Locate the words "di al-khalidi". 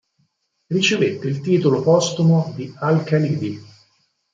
2.55-3.63